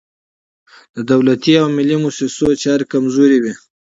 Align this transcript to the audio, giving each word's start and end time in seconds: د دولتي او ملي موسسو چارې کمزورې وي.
د 0.95 0.97
دولتي 1.11 1.53
او 1.61 1.67
ملي 1.77 1.97
موسسو 2.03 2.47
چارې 2.63 2.85
کمزورې 2.91 3.37
وي. 3.43 3.53